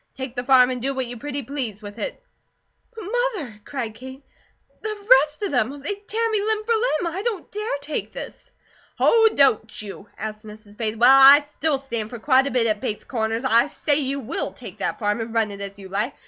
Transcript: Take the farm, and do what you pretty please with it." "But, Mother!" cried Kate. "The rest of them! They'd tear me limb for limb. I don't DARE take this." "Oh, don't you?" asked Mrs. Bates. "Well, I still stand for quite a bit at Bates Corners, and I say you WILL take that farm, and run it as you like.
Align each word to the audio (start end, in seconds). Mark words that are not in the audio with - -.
Take 0.15 0.35
the 0.35 0.43
farm, 0.43 0.71
and 0.71 0.81
do 0.81 0.95
what 0.95 1.05
you 1.05 1.15
pretty 1.15 1.43
please 1.43 1.83
with 1.83 1.99
it." 1.99 2.23
"But, 2.95 3.03
Mother!" 3.03 3.61
cried 3.65 3.93
Kate. 3.93 4.23
"The 4.81 5.07
rest 5.19 5.43
of 5.43 5.51
them! 5.51 5.79
They'd 5.79 6.07
tear 6.07 6.29
me 6.31 6.41
limb 6.41 6.63
for 6.63 6.73
limb. 6.73 7.13
I 7.15 7.21
don't 7.23 7.51
DARE 7.51 7.77
take 7.81 8.11
this." 8.11 8.51
"Oh, 8.99 9.29
don't 9.35 9.79
you?" 9.79 10.09
asked 10.17 10.43
Mrs. 10.43 10.75
Bates. 10.75 10.97
"Well, 10.97 11.13
I 11.15 11.41
still 11.41 11.77
stand 11.77 12.09
for 12.09 12.17
quite 12.17 12.47
a 12.47 12.51
bit 12.51 12.65
at 12.65 12.81
Bates 12.81 13.03
Corners, 13.03 13.43
and 13.43 13.53
I 13.53 13.67
say 13.67 13.97
you 13.99 14.19
WILL 14.19 14.53
take 14.53 14.79
that 14.79 14.97
farm, 14.97 15.21
and 15.21 15.35
run 15.35 15.51
it 15.51 15.61
as 15.61 15.77
you 15.77 15.87
like. 15.87 16.15